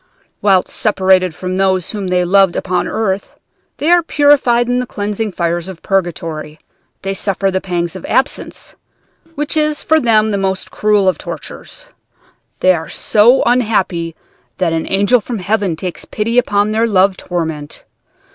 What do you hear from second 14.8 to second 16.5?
angel from heaven takes pity